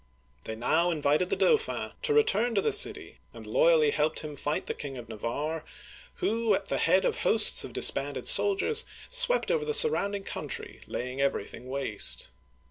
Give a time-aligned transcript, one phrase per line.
[0.45, 4.65] They now invited the Dauphin to return to the city, and loyally helped him fight
[4.65, 5.63] the King of Navarre,
[6.15, 11.21] who, at the head of hosts of disbanded soldiers, swept over the surrounding country, laying
[11.21, 12.31] everything waste.